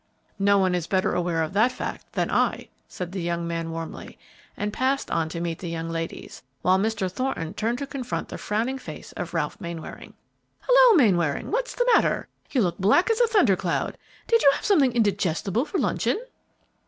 [0.39, 4.17] "No one is better aware of that fact than I," said the young man, warmly,
[4.57, 7.07] and passed on to meet the young ladies, while Mr.
[7.07, 10.15] Thornton turned to confront the frowning face of Ralph Mainwaring.
[10.61, 11.51] "Hello, Mainwaring!
[11.51, 12.27] What's the matter?
[12.49, 13.95] You look black as a thunder cloud!
[14.25, 16.19] Did you have something indigestible for luncheon?"